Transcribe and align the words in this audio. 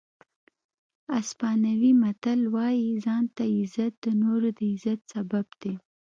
اسپانوي 1.19 1.91
متل 2.01 2.39
وایي 2.55 2.91
ځان 3.05 3.23
ته 3.35 3.43
عزت 3.55 3.93
د 4.03 4.07
نورو 4.21 4.49
د 4.57 4.59
عزت 4.73 4.99
سبب 5.13 5.45
دی. 5.61 5.73